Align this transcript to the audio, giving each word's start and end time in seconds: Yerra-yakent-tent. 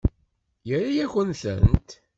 Yerra-yakent-tent. 0.67 1.89